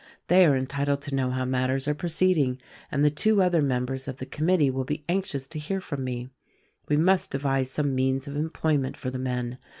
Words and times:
They 0.29 0.47
are 0.47 0.57
entitled 0.57 1.03
to 1.03 1.13
know 1.13 1.29
how 1.29 1.45
matters 1.45 1.87
are 1.87 1.93
proceeding, 1.93 2.59
and 2.91 3.05
the 3.05 3.11
two 3.11 3.39
other 3.39 3.61
members 3.61 4.07
of 4.07 4.17
the 4.17 4.25
committee 4.25 4.71
will 4.71 4.83
be 4.83 5.03
anxious 5.07 5.45
to 5.49 5.59
hear 5.59 5.79
from 5.79 6.03
me. 6.03 6.29
We 6.89 6.97
must 6.97 7.29
devise 7.29 7.69
some 7.69 7.93
means 7.93 8.27
of 8.27 8.35
employment 8.35 8.97
for 8.97 9.11
the 9.11 9.19
men. 9.19 9.59